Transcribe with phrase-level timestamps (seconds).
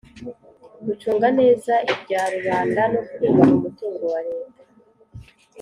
[0.85, 4.61] gucunga neza ibya rubanda no kubaha umutungo wa reta